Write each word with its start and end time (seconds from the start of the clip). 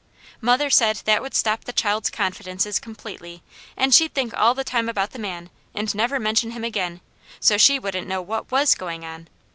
Mother 0.41 0.71
said 0.71 0.95
that 1.05 1.21
would 1.21 1.35
stop 1.35 1.65
the 1.65 1.71
child's 1.71 2.09
confidences 2.09 2.79
completely 2.79 3.43
and 3.77 3.93
she'd 3.93 4.15
think 4.15 4.33
all 4.35 4.55
the 4.55 4.63
time 4.63 4.89
about 4.89 5.11
the 5.11 5.19
man, 5.19 5.51
and 5.75 5.93
never 5.93 6.19
mention 6.19 6.49
him 6.49 6.63
again, 6.63 7.01
so 7.39 7.55
she 7.55 7.77
wouldn't 7.77 8.07
know 8.07 8.19
what 8.23 8.49
WAS 8.51 8.73
going 8.73 9.05
on. 9.05 9.27